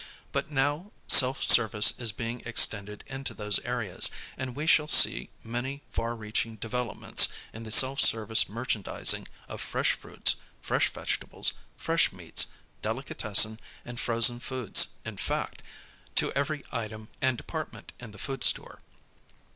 But 0.31 0.49
now 0.49 0.91
self 1.05 1.43
service 1.43 1.93
is 1.99 2.11
being 2.11 2.41
extended 2.43 3.03
into 3.05 3.35
those 3.35 3.59
areas, 3.59 4.09
and 4.35 4.55
we 4.55 4.65
shall 4.65 4.87
see 4.87 5.29
many 5.43 5.83
far 5.91 6.15
reaching 6.15 6.55
developments 6.55 7.27
in 7.53 7.61
the 7.65 7.69
self 7.69 7.99
service 8.01 8.49
merchandising 8.49 9.27
of 9.47 9.61
fresh 9.61 9.91
fruits, 9.91 10.37
fresh 10.59 10.89
vegetables, 10.89 11.53
fresh 11.77 12.11
meats, 12.11 12.47
delicatessen, 12.81 13.59
and 13.85 13.99
frozen 13.99 14.39
foods 14.39 14.87
in 15.05 15.17
fact, 15.17 15.61
to 16.15 16.31
every 16.33 16.65
item 16.71 17.09
and 17.21 17.37
department 17.37 17.91
in 17.99 18.09
the 18.09 18.17
food 18.17 18.43
store. 18.43 18.81